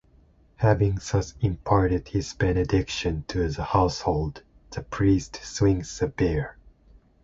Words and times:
Having 0.55 0.95
thus 0.95 1.35
imparted 1.41 2.07
his 2.07 2.33
benediction 2.33 3.23
to 3.27 3.47
the 3.49 3.63
household, 3.63 4.41
the 4.71 4.81
priest 4.81 5.35
swigs 5.43 5.99
the 5.99 6.07
bear. 6.07 6.57